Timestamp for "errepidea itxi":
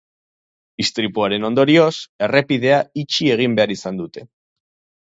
2.29-3.33